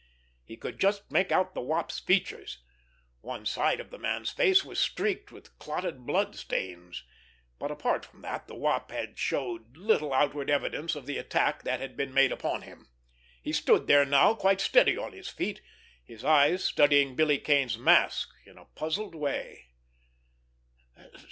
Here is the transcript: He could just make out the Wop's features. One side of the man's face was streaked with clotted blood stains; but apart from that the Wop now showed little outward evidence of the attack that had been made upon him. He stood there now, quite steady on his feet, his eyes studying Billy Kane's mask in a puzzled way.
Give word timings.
He 0.43 0.57
could 0.57 0.79
just 0.79 1.11
make 1.11 1.31
out 1.31 1.53
the 1.53 1.61
Wop's 1.61 1.99
features. 1.99 2.63
One 3.19 3.45
side 3.45 3.79
of 3.79 3.91
the 3.91 3.99
man's 3.99 4.31
face 4.31 4.65
was 4.65 4.79
streaked 4.79 5.31
with 5.31 5.55
clotted 5.59 6.07
blood 6.07 6.35
stains; 6.35 7.03
but 7.59 7.69
apart 7.69 8.03
from 8.07 8.23
that 8.23 8.47
the 8.47 8.55
Wop 8.55 8.89
now 8.91 9.05
showed 9.13 9.77
little 9.77 10.11
outward 10.11 10.49
evidence 10.49 10.95
of 10.95 11.05
the 11.05 11.19
attack 11.19 11.61
that 11.65 11.79
had 11.79 11.95
been 11.95 12.15
made 12.15 12.31
upon 12.31 12.63
him. 12.63 12.87
He 13.43 13.53
stood 13.53 13.85
there 13.85 14.03
now, 14.03 14.33
quite 14.33 14.59
steady 14.59 14.97
on 14.97 15.13
his 15.13 15.29
feet, 15.29 15.61
his 16.03 16.25
eyes 16.25 16.63
studying 16.63 17.15
Billy 17.15 17.37
Kane's 17.37 17.77
mask 17.77 18.31
in 18.47 18.57
a 18.57 18.65
puzzled 18.65 19.13
way. 19.13 19.67